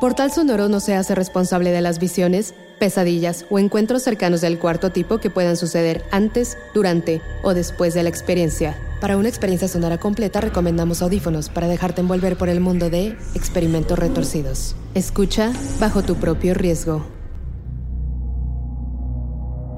[0.00, 4.88] Portal Sonoro no se hace responsable de las visiones, pesadillas o encuentros cercanos del cuarto
[4.88, 8.78] tipo que puedan suceder antes, durante o después de la experiencia.
[9.02, 13.98] Para una experiencia sonora completa recomendamos audífonos para dejarte envolver por el mundo de experimentos
[13.98, 14.74] retorcidos.
[14.94, 17.06] Escucha bajo tu propio riesgo.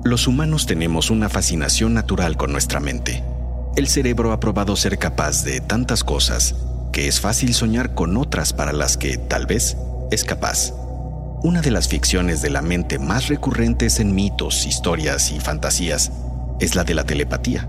[0.04, 3.24] Los humanos tenemos una fascinación natural con nuestra mente.
[3.74, 6.54] El cerebro ha probado ser capaz de tantas cosas
[6.92, 9.76] que es fácil soñar con otras para las que, tal vez,
[10.12, 10.74] es capaz.
[11.42, 16.12] Una de las ficciones de la mente más recurrentes en mitos, historias y fantasías
[16.60, 17.68] es la de la telepatía.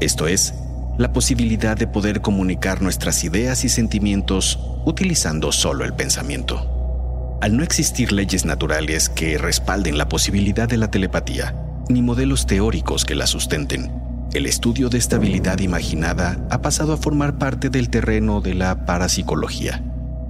[0.00, 0.54] Esto es,
[0.98, 7.38] la posibilidad de poder comunicar nuestras ideas y sentimientos utilizando solo el pensamiento.
[7.40, 11.54] Al no existir leyes naturales que respalden la posibilidad de la telepatía,
[11.88, 13.92] ni modelos teóricos que la sustenten,
[14.32, 19.82] el estudio de estabilidad imaginada ha pasado a formar parte del terreno de la parapsicología.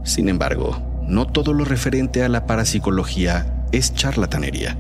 [0.04, 4.78] Sin embargo, no todo lo referente a la parapsicología es charlatanería.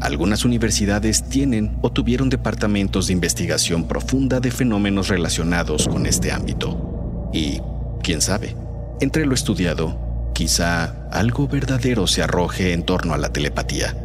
[0.00, 7.30] Algunas universidades tienen o tuvieron departamentos de investigación profunda de fenómenos relacionados con este ámbito.
[7.32, 7.60] Y,
[8.02, 8.56] quién sabe,
[9.00, 13.96] entre lo estudiado, quizá algo verdadero se arroje en torno a la telepatía.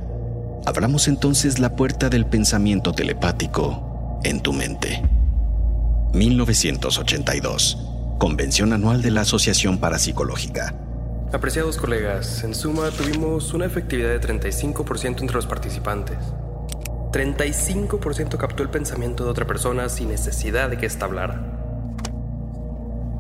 [0.66, 5.02] Abramos entonces la puerta del pensamiento telepático en tu mente.
[6.14, 7.78] 1982.
[8.20, 10.76] Convención anual de la Asociación Parapsicológica.
[11.34, 16.18] Apreciados colegas, en suma tuvimos una efectividad de 35% entre los participantes.
[17.12, 21.42] 35% captó el pensamiento de otra persona sin necesidad de que ésta hablara.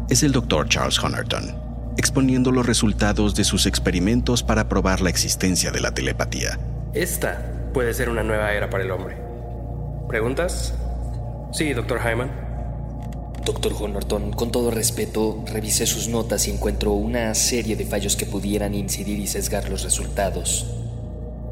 [0.09, 1.53] Es el doctor Charles Honerton,
[1.97, 6.57] exponiendo los resultados de sus experimentos para probar la existencia de la telepatía.
[6.93, 9.17] Esta puede ser una nueva era para el hombre.
[10.07, 10.73] ¿Preguntas?
[11.51, 12.46] Sí, doctor Hyman.
[13.47, 18.25] Doctor Honorton, con todo respeto, revisé sus notas y encuentro una serie de fallos que
[18.25, 20.65] pudieran incidir y sesgar los resultados.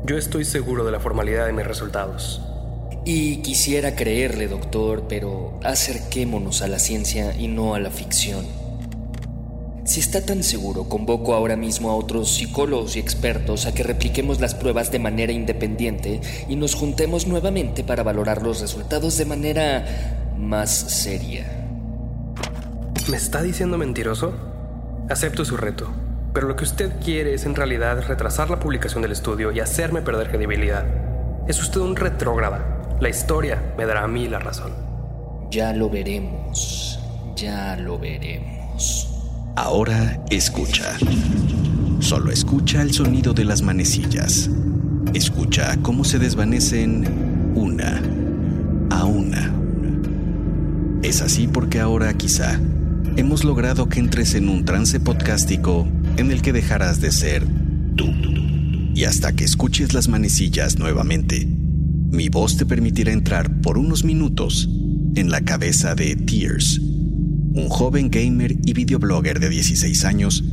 [0.04, 2.42] Yo estoy seguro de la formalidad de mis resultados.
[3.06, 8.46] Y quisiera creerle, doctor, pero acerquémonos a la ciencia y no a la ficción.
[9.86, 14.42] Si está tan seguro, convoco ahora mismo a otros psicólogos y expertos a que repliquemos
[14.42, 16.20] las pruebas de manera independiente
[16.50, 21.55] y nos juntemos nuevamente para valorar los resultados de manera más seria.
[23.08, 24.34] ¿Me está diciendo mentiroso?
[25.12, 25.94] Acepto su reto,
[26.34, 30.02] pero lo que usted quiere es en realidad retrasar la publicación del estudio y hacerme
[30.02, 30.86] perder credibilidad.
[31.48, 32.98] Es usted un retrógrada.
[33.00, 34.74] La historia me dará a mí la razón.
[35.52, 37.00] Ya lo veremos.
[37.36, 39.08] Ya lo veremos.
[39.56, 40.98] Ahora escucha.
[42.00, 44.50] Solo escucha el sonido de las manecillas.
[45.14, 48.02] Escucha cómo se desvanecen una
[48.90, 49.54] a una.
[51.04, 52.60] Es así porque ahora quizá
[53.18, 55.88] hemos logrado que entres en un trance podcástico
[56.18, 57.46] en el que dejarás de ser
[57.96, 58.08] tú.
[58.94, 64.70] Y hasta que escuches las manecillas nuevamente, mi voz te permitirá entrar por unos minutos
[65.16, 70.44] en la cabeza de Tears, un joven gamer y videoblogger de 16 años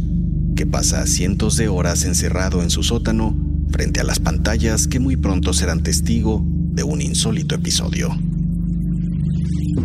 [0.57, 3.37] que pasa cientos de horas encerrado en su sótano
[3.71, 8.11] frente a las pantallas que muy pronto serán testigo de un insólito episodio.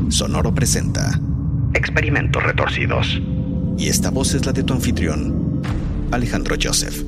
[0.10, 1.19] Sonoro presenta
[1.77, 3.21] Experimentos Retorcidos.
[3.77, 5.62] Y esta voz es la de tu anfitrión,
[6.12, 7.03] Alejandro Joseph.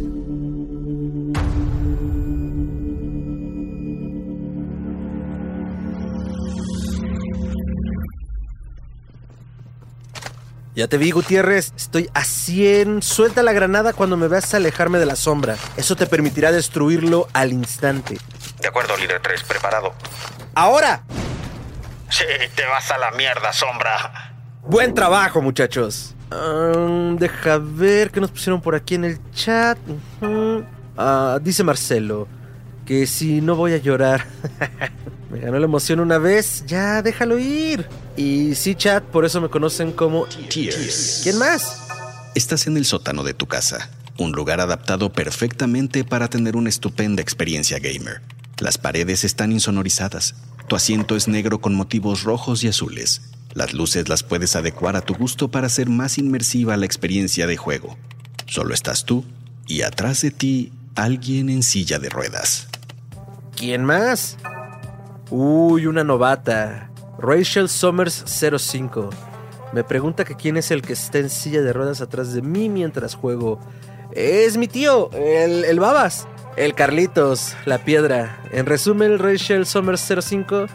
[10.75, 11.73] Ya te vi, Gutiérrez.
[11.75, 13.01] Estoy a 100.
[13.01, 15.57] Suelta la granada cuando me veas alejarme de la sombra.
[15.77, 18.19] Eso te permitirá destruirlo al instante.
[18.61, 19.43] De acuerdo, líder 3.
[19.45, 19.95] Preparado.
[20.53, 21.01] ¡Ahora!
[22.09, 22.25] Sí,
[22.55, 24.28] te vas a la mierda, sombra.
[24.67, 26.15] Buen trabajo, muchachos.
[26.31, 29.77] Um, deja ver qué nos pusieron por aquí en el chat.
[30.97, 32.27] Ah, dice Marcelo
[32.89, 34.25] que si no voy a llorar.
[35.31, 37.87] me ganó la emoción una vez, ya déjalo ir.
[38.17, 41.19] Y sí, chat, por eso me conocen como Tears.
[41.21, 41.83] ¿Quién más?
[42.33, 47.21] Estás en el sótano de tu casa, un lugar adaptado perfectamente para tener una estupenda
[47.21, 48.21] experiencia gamer.
[48.57, 50.33] Las paredes están insonorizadas.
[50.67, 53.21] Tu asiento es negro con motivos rojos y azules.
[53.53, 57.57] Las luces las puedes adecuar a tu gusto para hacer más inmersiva la experiencia de
[57.57, 57.97] juego.
[58.45, 59.25] Solo estás tú
[59.67, 62.67] y atrás de ti alguien en silla de ruedas.
[63.55, 64.37] ¿Quién más?
[65.29, 66.89] Uy, una novata.
[67.17, 69.09] Rachel Summers 05.
[69.73, 72.69] Me pregunta que quién es el que está en silla de ruedas atrás de mí
[72.69, 73.59] mientras juego.
[74.13, 76.27] Es mi tío, el, el Babas.
[76.55, 78.43] El Carlitos, la piedra.
[78.51, 80.65] En resumen, Rachel Summers 05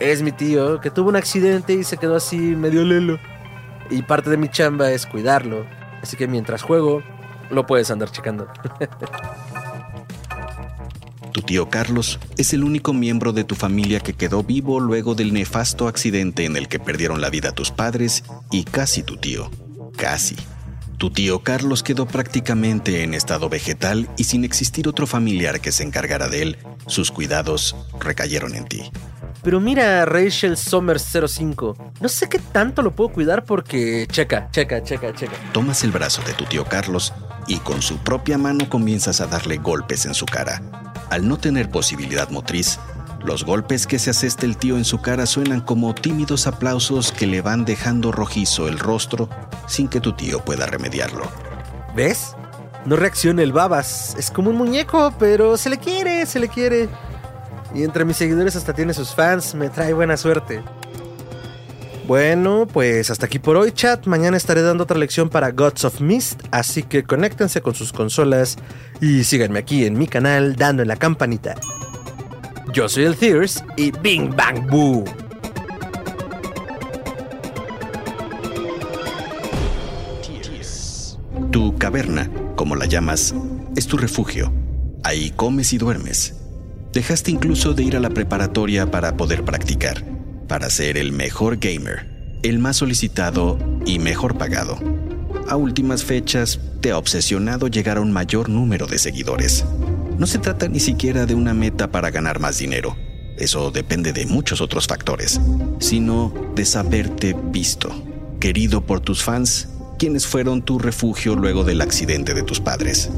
[0.00, 3.18] es mi tío que tuvo un accidente y se quedó así medio lelo.
[3.90, 5.66] Y parte de mi chamba es cuidarlo.
[6.02, 7.02] Así que mientras juego,
[7.50, 8.48] lo puedes andar checando.
[11.32, 15.32] Tu tío Carlos es el único miembro de tu familia que quedó vivo luego del
[15.32, 19.48] nefasto accidente en el que perdieron la vida tus padres y casi tu tío.
[19.96, 20.34] Casi.
[20.98, 25.84] Tu tío Carlos quedó prácticamente en estado vegetal y sin existir otro familiar que se
[25.84, 26.58] encargara de él,
[26.88, 28.90] sus cuidados recayeron en ti.
[29.44, 31.92] Pero mira, Rachel Summers 05.
[32.00, 34.08] No sé qué tanto lo puedo cuidar porque.
[34.10, 35.34] Checa, checa, checa, checa.
[35.52, 37.12] Tomas el brazo de tu tío Carlos
[37.46, 40.60] y con su propia mano comienzas a darle golpes en su cara.
[41.10, 42.80] Al no tener posibilidad motriz,
[43.24, 47.26] los golpes que se asesta el tío en su cara suenan como tímidos aplausos que
[47.26, 49.28] le van dejando rojizo el rostro
[49.66, 51.30] sin que tu tío pueda remediarlo.
[51.94, 52.36] ¿Ves?
[52.86, 54.14] No reacciona el babas.
[54.18, 56.88] Es como un muñeco, pero se le quiere, se le quiere.
[57.74, 59.54] Y entre mis seguidores hasta tiene sus fans.
[59.54, 60.62] Me trae buena suerte.
[62.06, 64.06] Bueno, pues hasta aquí por hoy, chat.
[64.06, 68.56] Mañana estaré dando otra lección para Gods of Mist, así que conéctense con sus consolas
[69.02, 71.56] y síganme aquí en mi canal dando en la campanita.
[72.72, 75.04] Yo soy el Thieves y Bing Bang Boo.
[81.50, 83.34] Tu caverna, como la llamas,
[83.74, 84.52] es tu refugio.
[85.02, 86.34] Ahí comes y duermes.
[86.92, 90.04] Dejaste incluso de ir a la preparatoria para poder practicar,
[90.46, 94.78] para ser el mejor gamer, el más solicitado y mejor pagado.
[95.48, 99.64] A últimas fechas, te ha obsesionado llegar a un mayor número de seguidores.
[100.18, 102.96] No se trata ni siquiera de una meta para ganar más dinero,
[103.38, 105.40] eso depende de muchos otros factores,
[105.78, 107.90] sino de saberte visto,
[108.40, 113.10] querido por tus fans, quienes fueron tu refugio luego del accidente de tus padres.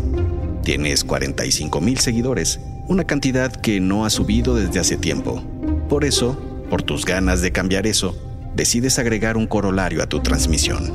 [0.63, 5.43] Tienes 45 mil seguidores, una cantidad que no ha subido desde hace tiempo.
[5.89, 6.39] Por eso,
[6.69, 8.15] por tus ganas de cambiar eso,
[8.55, 10.93] decides agregar un corolario a tu transmisión.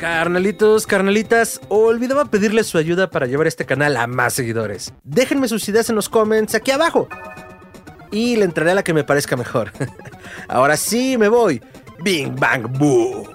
[0.00, 4.94] Carnalitos, carnalitas, olvidaba pedirles su ayuda para llevar este canal a más seguidores.
[5.04, 7.06] Déjenme sus ideas en los comments aquí abajo.
[8.10, 9.72] Y le entraré a la que me parezca mejor.
[10.48, 11.60] Ahora sí me voy.
[12.02, 13.28] Bing Bang Boo.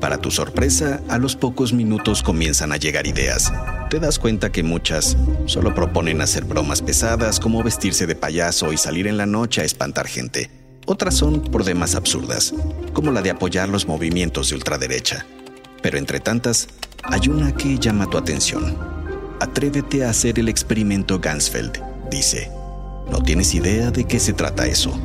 [0.00, 3.52] Para tu sorpresa, a los pocos minutos comienzan a llegar ideas.
[3.90, 5.14] Te das cuenta que muchas
[5.44, 9.64] solo proponen hacer bromas pesadas como vestirse de payaso y salir en la noche a
[9.64, 10.63] espantar gente.
[10.86, 12.52] Otras son por demás absurdas,
[12.92, 15.26] como la de apoyar los movimientos de ultraderecha.
[15.82, 16.68] Pero entre tantas,
[17.02, 18.78] hay una que llama tu atención.
[19.40, 22.50] Atrévete a hacer el experimento Gansfeld, dice.
[23.10, 24.98] No tienes idea de qué se trata eso,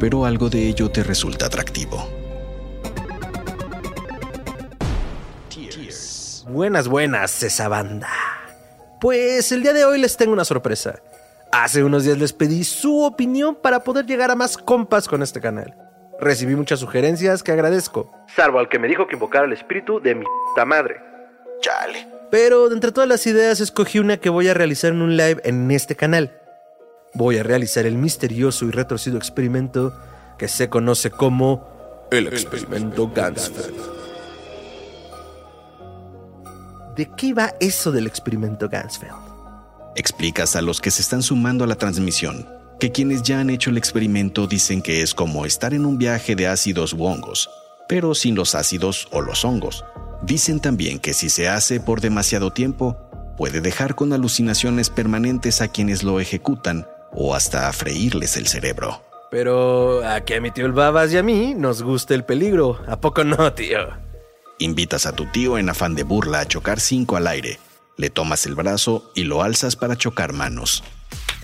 [0.00, 2.08] pero algo de ello te resulta atractivo.
[6.52, 8.10] Buenas, buenas, esa banda.
[9.00, 11.00] Pues el día de hoy les tengo una sorpresa.
[11.52, 15.38] Hace unos días les pedí su opinión para poder llegar a más compas con este
[15.38, 15.76] canal.
[16.18, 18.10] Recibí muchas sugerencias que agradezco.
[18.34, 20.96] Salvo al que me dijo que invocara al espíritu de mi puta madre.
[21.60, 22.08] Chale.
[22.30, 25.42] Pero de entre todas las ideas escogí una que voy a realizar en un live
[25.44, 26.40] en este canal.
[27.12, 29.92] Voy a realizar el misterioso y retorcido experimento
[30.38, 33.76] que se conoce como el experimento Gansfeld.
[36.96, 39.21] ¿De qué va eso del experimento Gansfeld?
[39.94, 42.46] Explicas a los que se están sumando a la transmisión
[42.82, 46.34] que quienes ya han hecho el experimento dicen que es como estar en un viaje
[46.34, 47.48] de ácidos u hongos,
[47.88, 49.84] pero sin los ácidos o los hongos.
[50.20, 52.96] Dicen también que si se hace por demasiado tiempo,
[53.36, 59.00] puede dejar con alucinaciones permanentes a quienes lo ejecutan o hasta freírles el cerebro.
[59.30, 62.80] Pero a que a mi tío el Babas y a mí nos gusta el peligro.
[62.88, 63.78] ¿A poco no, tío?
[64.58, 67.60] Invitas a tu tío en afán de burla a chocar cinco al aire.
[68.02, 70.82] Le tomas el brazo y lo alzas para chocar manos.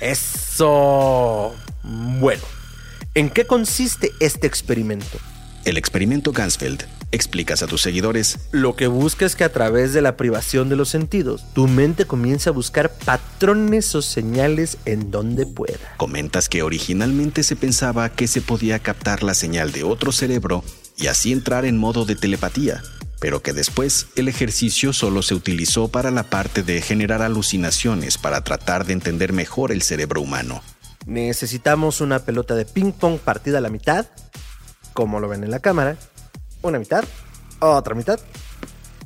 [0.00, 1.54] Eso.
[1.84, 2.42] Bueno,
[3.14, 5.18] ¿en qué consiste este experimento?
[5.64, 10.02] El experimento Gansfeld explicas a tus seguidores Lo que busca es que a través de
[10.02, 15.46] la privación de los sentidos, tu mente comience a buscar patrones o señales en donde
[15.46, 15.94] pueda.
[15.96, 20.64] Comentas que originalmente se pensaba que se podía captar la señal de otro cerebro
[20.96, 22.82] y así entrar en modo de telepatía,
[23.20, 28.42] pero que después el ejercicio solo se utilizó para la parte de generar alucinaciones para
[28.42, 30.62] tratar de entender mejor el cerebro humano.
[31.06, 34.06] Necesitamos una pelota de ping pong partida a la mitad,
[34.92, 35.96] como lo ven en la cámara,
[36.62, 37.04] una mitad,
[37.60, 38.20] otra mitad,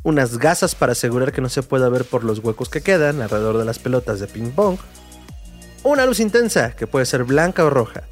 [0.03, 3.59] unas gasas para asegurar que no se pueda ver por los huecos que quedan alrededor
[3.59, 4.79] de las pelotas de ping pong,
[5.85, 8.03] una luz intensa que puede ser blanca o roja.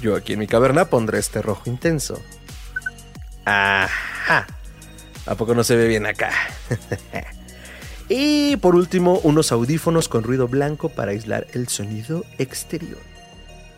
[0.00, 2.20] Yo aquí en mi caverna pondré este rojo intenso.
[3.44, 4.46] Ajá.
[5.26, 6.32] ¿A poco no se ve bien acá?
[8.08, 12.98] y por último, unos audífonos con ruido blanco para aislar el sonido exterior.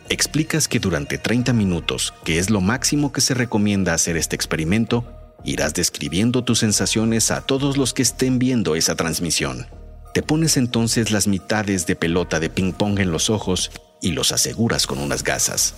[0.09, 5.03] Explicas que durante 30 minutos, que es lo máximo que se recomienda hacer este experimento,
[5.43, 9.67] irás describiendo tus sensaciones a todos los que estén viendo esa transmisión.
[10.13, 13.71] Te pones entonces las mitades de pelota de ping pong en los ojos
[14.01, 15.73] y los aseguras con unas gasas.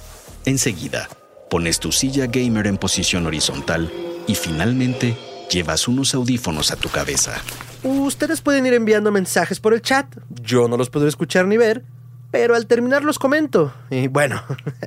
[0.46, 1.10] Enseguida,
[1.50, 3.92] pones tu silla gamer en posición horizontal
[4.28, 5.18] y finalmente
[5.50, 7.42] llevas unos audífonos a tu cabeza.
[7.84, 10.08] Ustedes pueden ir enviando mensajes por el chat.
[10.42, 11.84] Yo no los podré escuchar ni ver,
[12.32, 13.74] pero al terminar los comento.
[13.90, 14.42] Y bueno,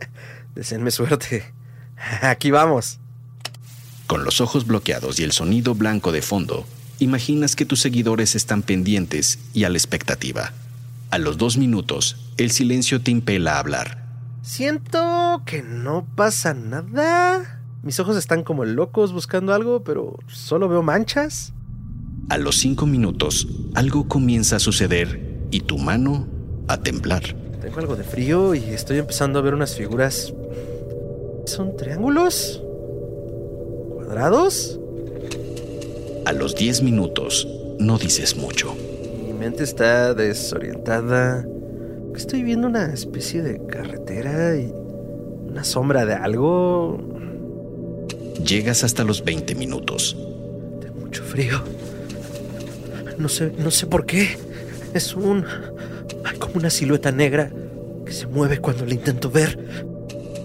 [0.54, 1.52] deseenme suerte.
[2.22, 2.98] Aquí vamos.
[4.06, 6.66] Con los ojos bloqueados y el sonido blanco de fondo,
[6.98, 10.52] imaginas que tus seguidores están pendientes y a la expectativa.
[11.10, 14.04] A los dos minutos, el silencio te impela a hablar.
[14.42, 17.59] Siento que no pasa nada.
[17.82, 21.54] Mis ojos están como locos buscando algo, pero solo veo manchas.
[22.28, 26.28] A los cinco minutos, algo comienza a suceder y tu mano
[26.68, 27.22] a temblar.
[27.60, 30.34] Tengo algo de frío y estoy empezando a ver unas figuras.
[31.46, 32.62] ¿Son triángulos?
[33.94, 34.78] ¿Cuadrados?
[36.26, 38.74] A los 10 minutos, no dices mucho.
[39.26, 41.46] Mi mente está desorientada.
[42.14, 44.70] Estoy viendo una especie de carretera y
[45.48, 47.09] una sombra de algo.
[48.44, 50.16] Llegas hasta los 20 minutos.
[50.80, 51.62] Tengo mucho frío.
[53.18, 54.36] No sé, no sé por qué.
[54.94, 55.44] Es un.
[56.24, 57.50] Hay como una silueta negra
[58.06, 59.58] que se mueve cuando la intento ver.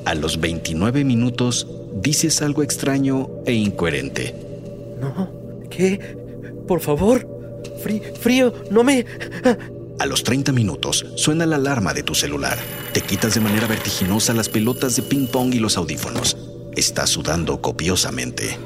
[0.06, 1.68] A los 29 minutos,
[2.02, 4.36] dices algo extraño e incoherente.
[5.00, 5.30] No.
[5.70, 6.00] ¿Qué?
[6.68, 7.28] Por favor.
[7.84, 9.06] Frí- frío, no me.
[10.00, 12.58] A los 30 minutos, suena la alarma de tu celular.
[12.94, 16.36] Te quitas de manera vertiginosa las pelotas de ping pong y los audífonos.
[16.76, 18.58] Estás sudando copiosamente.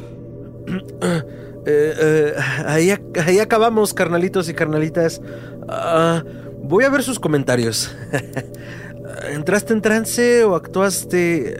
[0.67, 1.23] Eh,
[1.65, 2.33] eh,
[2.65, 2.93] ahí,
[3.25, 5.21] ahí acabamos, carnalitos y carnalitas.
[5.67, 6.23] Ah,
[6.63, 7.95] voy a ver sus comentarios.
[9.29, 11.55] ¿Entraste en trance o actuaste?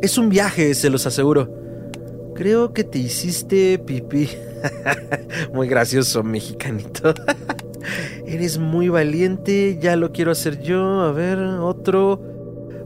[0.00, 1.60] Es un viaje, se los aseguro.
[2.34, 4.30] Creo que te hiciste pipí.
[5.52, 7.14] muy gracioso, mexicanito.
[8.26, 11.00] Eres muy valiente, ya lo quiero hacer yo.
[11.02, 12.39] A ver, otro.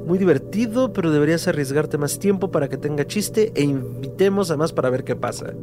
[0.06, 4.72] Muy divertido, pero deberías arriesgarte más tiempo para que tenga chiste e invitemos a más
[4.72, 5.54] para ver qué pasa.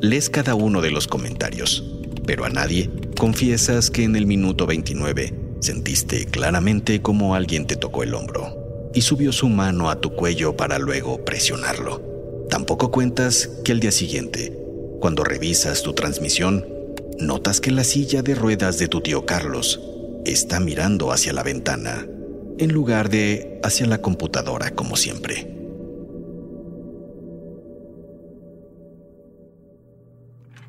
[0.00, 1.84] Lees cada uno de los comentarios,
[2.26, 8.02] pero a nadie confiesas que en el minuto 29 sentiste claramente como alguien te tocó
[8.02, 12.00] el hombro y subió su mano a tu cuello para luego presionarlo.
[12.48, 14.56] Tampoco cuentas que al día siguiente,
[15.00, 16.64] cuando revisas tu transmisión,
[17.18, 19.80] notas que la silla de ruedas de tu tío Carlos
[20.24, 22.06] está mirando hacia la ventana
[22.60, 25.50] en lugar de hacia la computadora como siempre.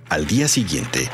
[0.08, 1.10] Al día siguiente,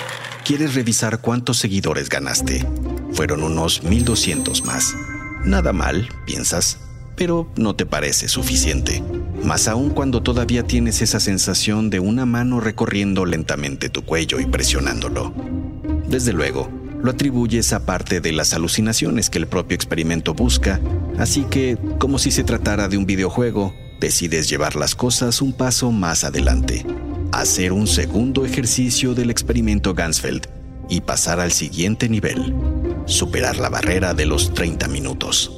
[0.46, 2.66] quieres revisar cuántos seguidores ganaste.
[3.12, 4.96] Fueron unos 1200 más.
[5.44, 6.80] Nada mal, piensas,
[7.16, 9.04] pero no te parece suficiente.
[9.44, 14.46] Más aún cuando todavía tienes esa sensación de una mano recorriendo lentamente tu cuello y
[14.46, 15.34] presionándolo.
[16.08, 16.70] Desde luego,
[17.01, 20.80] lo atribuyes a parte de las alucinaciones que el propio experimento busca,
[21.18, 25.92] así que, como si se tratara de un videojuego, decides llevar las cosas un paso
[25.92, 26.86] más adelante,
[27.32, 30.48] hacer un segundo ejercicio del experimento Gansfeld
[30.89, 32.54] y pasar al siguiente nivel,
[33.06, 35.51] superar la barrera de los 30 minutos.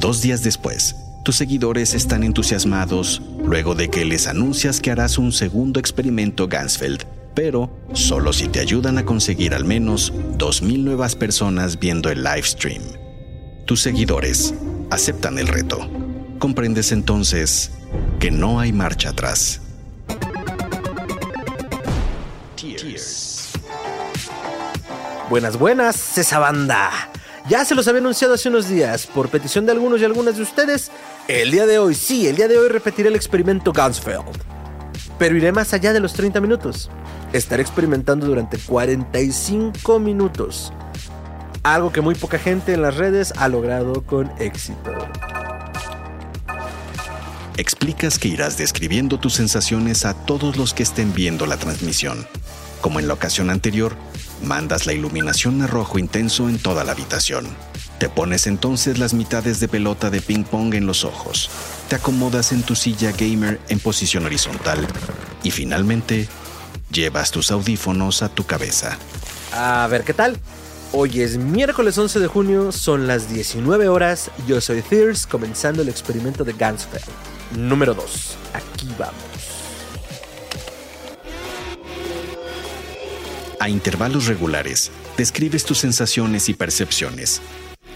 [0.00, 5.32] Dos días después, tus seguidores están entusiasmados luego de que les anuncias que harás un
[5.32, 7.04] segundo experimento Gansfeld,
[7.34, 12.42] pero solo si te ayudan a conseguir al menos 2.000 nuevas personas viendo el live
[12.42, 12.82] stream.
[13.64, 14.54] Tus seguidores
[14.90, 15.88] aceptan el reto.
[16.38, 17.70] Comprendes entonces
[18.18, 19.60] que no hay marcha atrás.
[25.30, 26.90] Buenas, buenas, esa banda.
[27.48, 30.42] Ya se los había anunciado hace unos días, por petición de algunos y algunas de
[30.42, 30.90] ustedes.
[31.26, 34.61] El día de hoy, sí, el día de hoy repetiré el experimento Gunsfeld.
[35.22, 36.90] Pero iré más allá de los 30 minutos.
[37.32, 40.72] Estaré experimentando durante 45 minutos.
[41.62, 44.90] Algo que muy poca gente en las redes ha logrado con éxito.
[47.56, 52.26] Explicas que irás describiendo tus sensaciones a todos los que estén viendo la transmisión.
[52.80, 53.94] Como en la ocasión anterior,
[54.42, 57.46] mandas la iluminación a rojo intenso en toda la habitación.
[58.02, 61.48] Te pones entonces las mitades de pelota de ping pong en los ojos.
[61.88, 64.84] Te acomodas en tu silla gamer en posición horizontal.
[65.44, 66.26] Y finalmente,
[66.90, 68.98] llevas tus audífonos a tu cabeza.
[69.52, 70.36] A ver qué tal.
[70.90, 74.32] Hoy es miércoles 11 de junio, son las 19 horas.
[74.48, 77.04] Yo soy Thiers, comenzando el experimento de Gunsfeld.
[77.56, 78.36] Número 2.
[78.52, 79.14] Aquí vamos.
[83.60, 87.40] A intervalos regulares, describes tus sensaciones y percepciones.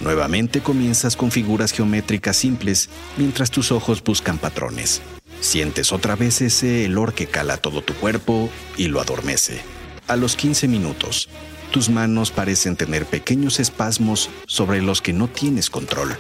[0.06, 5.02] Nuevamente comienzas con figuras geométricas simples mientras tus ojos buscan patrones.
[5.40, 9.62] Sientes otra vez ese helor que cala todo tu cuerpo y lo adormece.
[10.06, 11.28] A los 15 minutos,
[11.72, 16.16] tus manos parecen tener pequeños espasmos sobre los que no tienes control.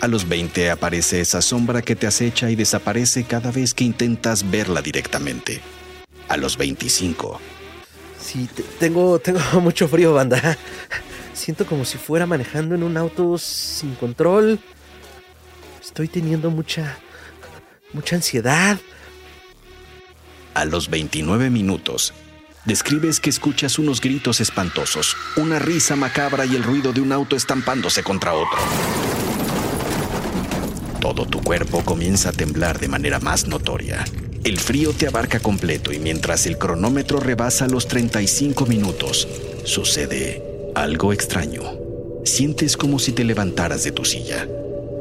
[0.00, 4.48] A los 20 aparece esa sombra que te acecha y desaparece cada vez que intentas
[4.52, 5.60] verla directamente.
[6.28, 7.40] A los 25.
[8.24, 10.56] Sí, te- tengo, tengo mucho frío, banda.
[11.36, 14.58] Siento como si fuera manejando en un auto sin control.
[15.82, 16.98] Estoy teniendo mucha,
[17.92, 18.78] mucha ansiedad.
[20.54, 22.14] A los 29 minutos,
[22.64, 27.36] describes que escuchas unos gritos espantosos, una risa macabra y el ruido de un auto
[27.36, 28.58] estampándose contra otro.
[31.02, 34.06] Todo tu cuerpo comienza a temblar de manera más notoria.
[34.42, 39.28] El frío te abarca completo y mientras el cronómetro rebasa los 35 minutos,
[39.64, 41.62] sucede algo extraño.
[42.24, 44.46] Sientes como si te levantaras de tu silla,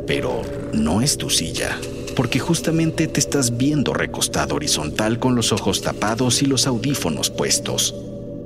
[0.08, 0.42] pero
[0.72, 1.78] no es tu silla,
[2.16, 7.94] porque justamente te estás viendo recostado horizontal con los ojos tapados y los audífonos puestos.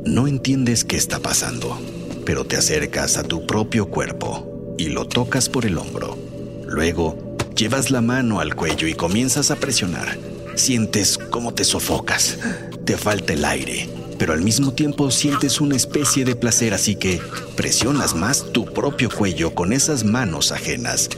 [0.06, 1.78] No entiendes qué está pasando,
[2.26, 6.18] pero te acercas a tu propio cuerpo y lo tocas por el hombro.
[6.66, 10.18] Luego, llevas la mano al cuello y comienzas a presionar.
[10.56, 12.40] Sientes cómo te sofocas.
[12.86, 13.88] Te falta el aire,
[14.20, 17.22] pero al mismo tiempo sientes una especie de placer, así que
[17.56, 21.10] presionas más tu propio cuello con esas manos ajenas.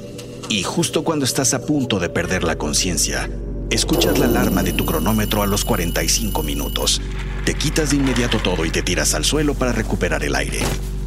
[0.47, 3.29] Y justo cuando estás a punto de perder la conciencia,
[3.71, 7.01] escuchas la alarma de tu cronómetro a los 45 minutos.
[7.43, 10.59] Te quitas de inmediato todo y te tiras al suelo para recuperar el aire.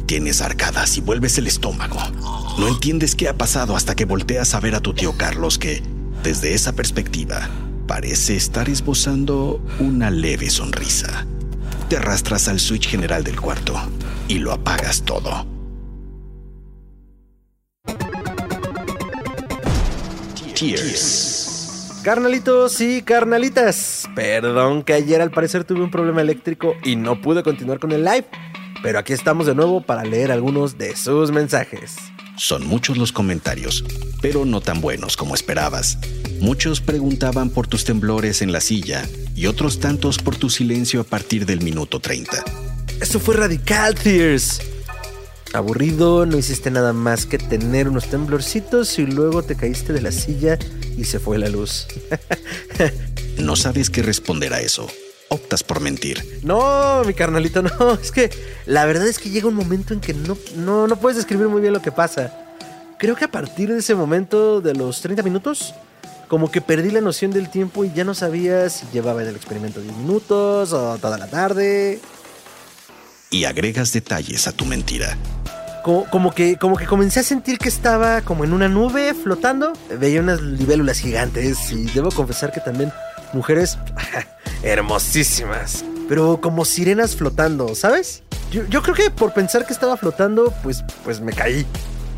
[0.05, 1.99] Tienes arcadas y vuelves el estómago.
[2.59, 5.81] No entiendes qué ha pasado hasta que volteas a ver a tu tío Carlos que,
[6.23, 7.49] desde esa perspectiva,
[7.87, 11.25] parece estar esbozando una leve sonrisa.
[11.89, 13.75] Te arrastras al switch general del cuarto
[14.27, 15.45] y lo apagas todo.
[20.57, 22.01] Tears.
[22.03, 27.43] Carnalitos y carnalitas, perdón que ayer al parecer tuve un problema eléctrico y no pude
[27.43, 28.25] continuar con el live,
[28.81, 31.95] pero aquí estamos de nuevo para leer algunos de sus mensajes.
[32.37, 33.83] Son muchos los comentarios,
[34.21, 35.97] pero no tan buenos como esperabas.
[36.41, 41.03] Muchos preguntaban por tus temblores en la silla y otros tantos por tu silencio a
[41.05, 42.43] partir del minuto 30.
[42.99, 44.61] Eso fue radical, Tears.
[45.53, 50.11] Aburrido, no hiciste nada más que tener unos temblorcitos y luego te caíste de la
[50.11, 50.59] silla
[50.97, 51.87] y se fue la luz.
[53.37, 54.87] No sabes qué responder a eso.
[55.35, 56.39] Optas por mentir.
[56.43, 57.93] No, mi carnalito, no.
[57.95, 58.29] Es que
[58.65, 61.59] la verdad es que llega un momento en que no, no, no puedes describir muy
[61.59, 62.33] bien lo que pasa.
[62.97, 65.73] Creo que a partir de ese momento de los 30 minutos,
[66.29, 69.35] como que perdí la noción del tiempo y ya no sabía si llevaba en el
[69.35, 71.99] experimento 10 minutos o toda la tarde.
[73.29, 75.17] Y agregas detalles a tu mentira.
[75.83, 79.73] Como, como que, como que comencé a sentir que estaba como en una nube flotando.
[79.99, 82.93] Veía unas libélulas gigantes y debo confesar que también
[83.33, 83.77] mujeres
[84.65, 85.85] hermosísimas.
[86.09, 88.23] Pero como sirenas flotando, ¿sabes?
[88.51, 91.65] Yo, yo creo que por pensar que estaba flotando, pues, pues me caí.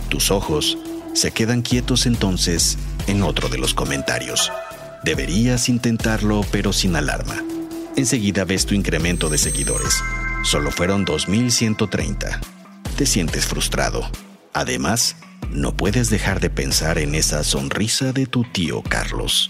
[0.09, 0.77] Tus ojos
[1.13, 4.51] se quedan quietos entonces en otro de los comentarios.
[5.03, 7.43] Deberías intentarlo, pero sin alarma.
[7.95, 10.03] Enseguida ves tu incremento de seguidores.
[10.43, 12.39] Solo fueron 2130.
[12.95, 14.09] Te sientes frustrado.
[14.53, 15.15] Además,
[15.51, 19.49] no puedes dejar de pensar en esa sonrisa de tu tío Carlos.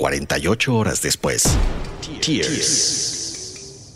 [0.00, 1.44] 48 horas después.
[2.24, 3.94] Tears.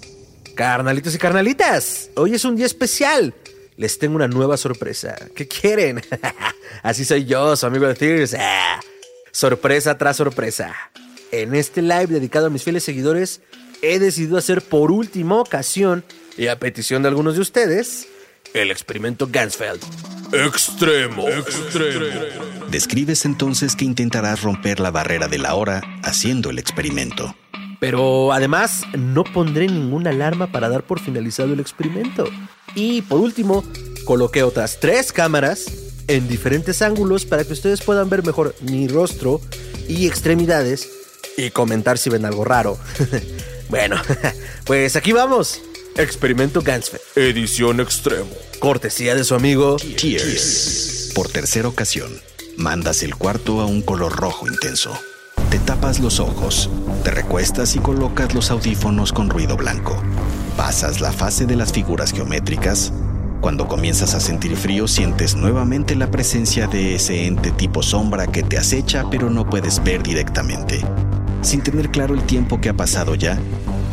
[0.54, 3.32] Carnalitos y carnalitas, hoy es un día especial.
[3.78, 5.16] Les tengo una nueva sorpresa.
[5.34, 6.02] ¿Qué quieren?
[6.82, 8.36] Así soy yo, su amigo de Tears.
[8.38, 8.80] Ah,
[9.32, 10.76] sorpresa tras sorpresa.
[11.32, 13.40] En este live dedicado a mis fieles seguidores,
[13.80, 16.04] he decidido hacer por última ocasión
[16.36, 18.08] Y a petición de algunos de ustedes,
[18.52, 19.80] el experimento Gansfeld.
[20.34, 22.53] Extremo, extremo.
[22.74, 27.36] Describes entonces que intentarás romper la barrera de la hora haciendo el experimento.
[27.78, 32.28] Pero además no pondré ninguna alarma para dar por finalizado el experimento.
[32.74, 33.62] Y por último,
[34.04, 35.66] coloqué otras tres cámaras
[36.08, 39.40] en diferentes ángulos para que ustedes puedan ver mejor mi rostro
[39.88, 40.90] y extremidades
[41.36, 42.76] y comentar si ven algo raro.
[43.68, 44.02] bueno,
[44.64, 45.60] pues aquí vamos.
[45.96, 47.02] Experimento Gansfeld.
[47.14, 48.30] Edición extremo.
[48.58, 51.12] Cortesía de su amigo Tears.
[51.14, 52.20] Por tercera ocasión,
[52.56, 54.92] mandas el cuarto a un color rojo intenso.
[55.50, 56.70] Te tapas los ojos,
[57.02, 59.96] te recuestas y colocas los audífonos con ruido blanco.
[60.56, 62.92] Pasas la fase de las figuras geométricas.
[63.40, 68.42] Cuando comienzas a sentir frío, sientes nuevamente la presencia de ese ente tipo sombra que
[68.42, 70.80] te acecha pero no puedes ver directamente.
[71.42, 73.38] Sin tener claro el tiempo que ha pasado ya,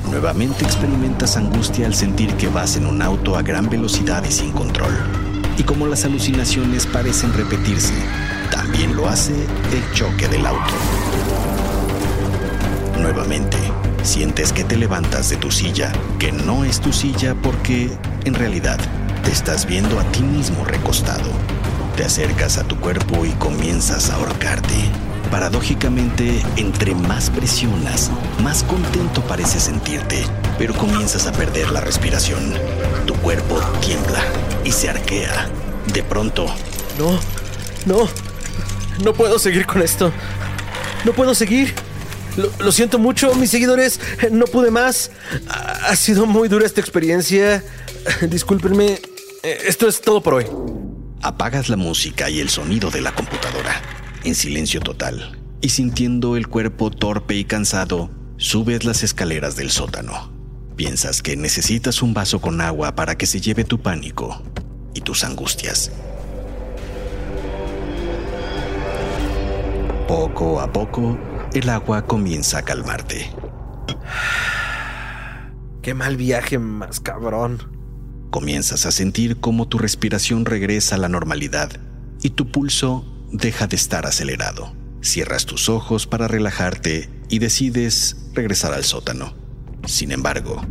[0.09, 4.51] nuevamente experimentas angustia al sentir que vas en un auto a gran velocidad y sin
[4.51, 4.93] control.
[5.57, 7.93] Y como las alucinaciones parecen repetirse,
[8.71, 10.71] también lo hace el choque del auto.
[12.97, 13.57] Nuevamente,
[14.01, 17.91] sientes que te levantas de tu silla, que no es tu silla porque,
[18.23, 18.79] en realidad,
[19.25, 21.29] te estás viendo a ti mismo recostado.
[21.97, 24.75] Te acercas a tu cuerpo y comienzas a ahorcarte.
[25.29, 28.09] Paradójicamente, entre más presionas,
[28.41, 30.23] más contento pareces sentirte,
[30.57, 32.53] pero comienzas a perder la respiración.
[33.05, 34.23] Tu cuerpo tiembla
[34.63, 35.49] y se arquea.
[35.93, 36.45] De pronto,
[36.97, 37.19] No,
[37.85, 38.30] no,
[39.03, 40.11] no puedo seguir con esto.
[41.05, 41.73] No puedo seguir.
[42.59, 43.99] Lo, siento mucho, mis seguidores.
[44.31, 45.11] No pude más.
[45.49, 47.63] Ha, ha sido muy dura esta experiencia.
[48.21, 48.99] Discúlpenme.
[49.43, 50.45] Eh, Esto es todo por hoy.
[51.21, 53.81] apagas la música y el sonido de la computadora.
[54.23, 60.31] En silencio total y sintiendo el cuerpo torpe y cansado, subes las escaleras del sótano.
[60.75, 64.41] Piensas que necesitas un vaso con agua para que se lleve tu pánico
[64.95, 65.91] y tus angustias.
[70.11, 71.17] Poco a poco,
[71.53, 73.31] el agua comienza a calmarte.
[75.81, 77.59] Qué mal viaje más cabrón.
[78.29, 81.71] Comienzas a sentir cómo tu respiración regresa a la normalidad
[82.21, 84.73] y tu pulso deja de estar acelerado.
[85.01, 89.33] Cierras tus ojos para relajarte y decides regresar al sótano.
[89.85, 90.61] Sin embargo,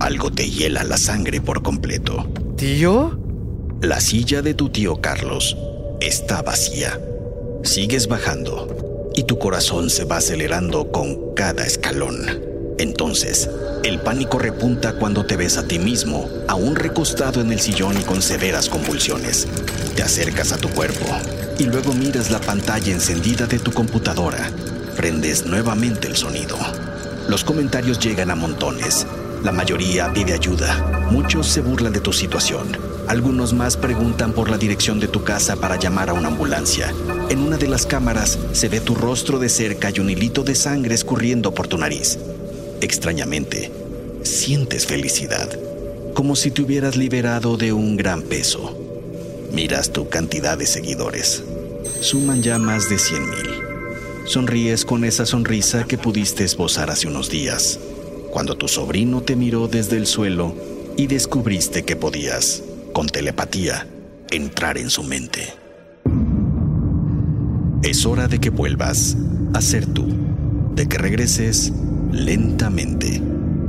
[0.00, 2.30] algo te hiela la sangre por completo.
[2.58, 3.18] ¿Tío?
[3.80, 5.56] La silla de tu tío Carlos
[6.02, 7.00] está vacía.
[7.62, 12.42] Sigues bajando y tu corazón se va acelerando con cada escalón.
[12.78, 13.48] Entonces,
[13.84, 18.02] el pánico repunta cuando te ves a ti mismo, aún recostado en el sillón y
[18.02, 19.46] con severas convulsiones.
[19.94, 21.06] Te acercas a tu cuerpo
[21.58, 24.50] y luego miras la pantalla encendida de tu computadora.
[24.96, 26.58] Prendes nuevamente el sonido.
[27.28, 29.06] Los comentarios llegan a montones.
[29.42, 31.08] La mayoría pide ayuda.
[31.10, 32.76] Muchos se burlan de tu situación.
[33.08, 36.94] Algunos más preguntan por la dirección de tu casa para llamar a una ambulancia.
[37.28, 40.54] En una de las cámaras se ve tu rostro de cerca y un hilito de
[40.54, 42.18] sangre escurriendo por tu nariz.
[42.80, 43.72] Extrañamente,
[44.22, 45.50] sientes felicidad,
[46.14, 48.78] como si te hubieras liberado de un gran peso.
[49.52, 51.42] Miras tu cantidad de seguidores.
[52.00, 53.50] Suman ya más de 100 mil.
[54.24, 57.80] Sonríes con esa sonrisa que pudiste esbozar hace unos días,
[58.32, 60.56] cuando tu sobrino te miró desde el suelo
[60.96, 62.62] y descubriste que podías,
[62.94, 63.86] con telepatía,
[64.30, 65.52] entrar en su mente.
[67.82, 69.18] Es hora de que vuelvas
[69.52, 70.06] a ser tú,
[70.74, 71.74] de que regreses
[72.10, 73.20] lentamente.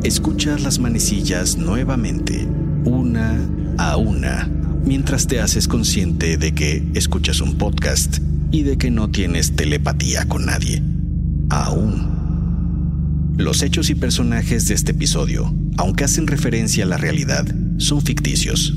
[0.06, 2.47] Escuchas las manecillas nuevamente,
[2.86, 3.38] una
[3.78, 4.49] a una,
[4.86, 8.19] mientras te haces consciente de que escuchas un podcast
[8.52, 10.82] y de que no tienes telepatía con nadie.
[11.49, 12.12] Aún.
[13.38, 18.76] Los hechos y personajes de este episodio, aunque hacen referencia a la realidad, son ficticios.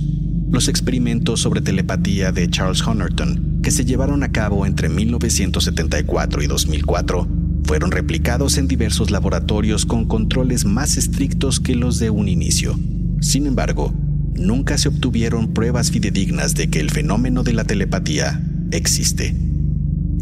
[0.50, 6.46] Los experimentos sobre telepatía de Charles Honerton, que se llevaron a cabo entre 1974 y
[6.46, 7.28] 2004,
[7.64, 12.78] fueron replicados en diversos laboratorios con controles más estrictos que los de un inicio.
[13.20, 13.92] Sin embargo,
[14.36, 19.36] nunca se obtuvieron pruebas fidedignas de que el fenómeno de la telepatía existe.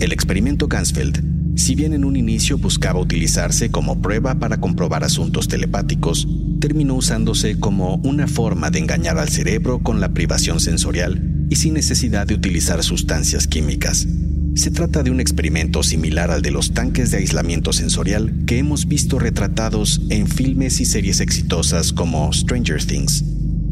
[0.00, 5.48] El experimento Gansfeld, si bien en un inicio buscaba utilizarse como prueba para comprobar asuntos
[5.48, 6.26] telepáticos,
[6.60, 11.74] terminó usándose como una forma de engañar al cerebro con la privación sensorial y sin
[11.74, 14.06] necesidad de utilizar sustancias químicas.
[14.54, 18.86] Se trata de un experimento similar al de los tanques de aislamiento sensorial que hemos
[18.86, 23.24] visto retratados en filmes y series exitosas como Stranger Things.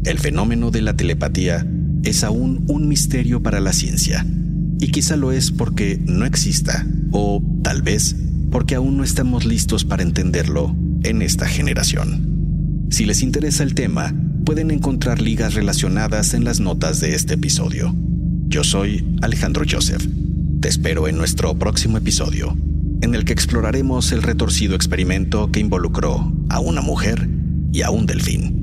[0.03, 1.65] El fenómeno de la telepatía
[2.03, 4.25] es aún un misterio para la ciencia,
[4.83, 8.15] y quizá lo es porque no exista, o tal vez
[8.51, 12.87] porque aún no estamos listos para entenderlo en esta generación.
[12.89, 14.13] Si les interesa el tema,
[14.45, 17.95] Pueden encontrar ligas relacionadas en las notas de este episodio.
[18.47, 20.05] Yo soy Alejandro Joseph.
[20.59, 22.57] Te espero en nuestro próximo episodio,
[23.01, 27.29] en el que exploraremos el retorcido experimento que involucró a una mujer
[27.71, 28.62] y a un delfín.